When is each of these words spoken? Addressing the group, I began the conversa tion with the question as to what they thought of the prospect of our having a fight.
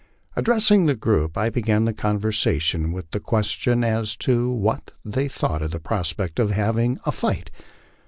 Addressing 0.35 0.87
the 0.87 0.95
group, 0.95 1.37
I 1.37 1.51
began 1.51 1.85
the 1.85 1.93
conversa 1.93 2.59
tion 2.59 2.91
with 2.91 3.11
the 3.11 3.19
question 3.19 3.83
as 3.83 4.15
to 4.15 4.49
what 4.49 4.89
they 5.05 5.27
thought 5.27 5.61
of 5.61 5.69
the 5.69 5.79
prospect 5.79 6.39
of 6.39 6.49
our 6.49 6.55
having 6.55 6.97
a 7.05 7.11
fight. 7.11 7.51